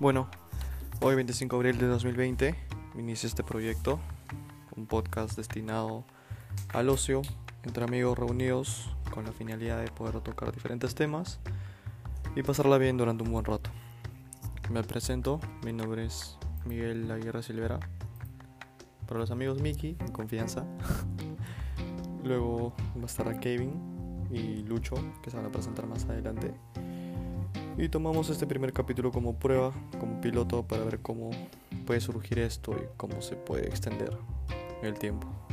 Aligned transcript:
Bueno, 0.00 0.28
hoy 1.00 1.16
25 1.16 1.56
de 1.56 1.58
abril 1.58 1.80
de 1.80 1.88
2020 1.88 2.54
inicia 2.96 3.26
este 3.26 3.42
proyecto, 3.42 3.98
un 4.76 4.86
podcast 4.86 5.36
destinado 5.36 6.04
al 6.72 6.88
ocio 6.88 7.22
entre 7.64 7.82
amigos 7.82 8.16
reunidos 8.16 8.94
con 9.12 9.24
la 9.24 9.32
finalidad 9.32 9.82
de 9.82 9.90
poder 9.90 10.20
tocar 10.20 10.52
diferentes 10.52 10.94
temas 10.94 11.40
y 12.36 12.44
pasarla 12.44 12.78
bien 12.78 12.96
durante 12.96 13.24
un 13.24 13.32
buen 13.32 13.44
rato. 13.44 13.70
Me 14.70 14.84
presento, 14.84 15.40
mi 15.64 15.72
nombre 15.72 16.04
es 16.04 16.38
Miguel 16.64 17.10
Aguirre 17.10 17.42
Silvera. 17.42 17.80
Para 19.08 19.18
los 19.18 19.32
amigos 19.32 19.60
Miki, 19.60 19.96
en 19.98 20.12
confianza. 20.12 20.64
Luego 22.22 22.72
va 22.96 23.02
a 23.02 23.06
estar 23.06 23.40
Kevin 23.40 23.72
y 24.30 24.62
Lucho, 24.62 24.94
que 25.24 25.30
se 25.30 25.36
van 25.36 25.46
a 25.46 25.50
presentar 25.50 25.88
más 25.88 26.04
adelante. 26.04 26.54
Y 27.78 27.88
tomamos 27.88 28.28
este 28.28 28.44
primer 28.44 28.72
capítulo 28.72 29.12
como 29.12 29.38
prueba, 29.38 29.72
como 30.00 30.20
piloto, 30.20 30.66
para 30.66 30.82
ver 30.82 31.00
cómo 31.00 31.30
puede 31.86 32.00
surgir 32.00 32.40
esto 32.40 32.72
y 32.72 32.84
cómo 32.96 33.22
se 33.22 33.36
puede 33.36 33.68
extender 33.68 34.18
el 34.82 34.98
tiempo. 34.98 35.47